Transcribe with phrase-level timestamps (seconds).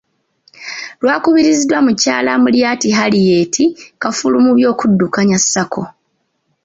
[1.03, 3.55] Lwakubiriziddwa Mukyala Mulyanti Harriet,
[4.01, 5.83] kafulu mu by'okuddukanya sacco.